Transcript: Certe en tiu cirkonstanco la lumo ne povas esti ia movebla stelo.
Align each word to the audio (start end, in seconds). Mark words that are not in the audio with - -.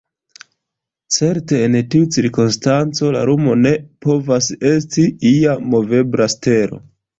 Certe 1.17 1.59
en 1.65 1.77
tiu 1.95 2.07
cirkonstanco 2.15 3.11
la 3.17 3.23
lumo 3.31 3.55
ne 3.67 3.75
povas 4.07 4.49
esti 4.73 5.07
ia 5.35 5.57
movebla 5.77 6.31
stelo. 6.39 6.85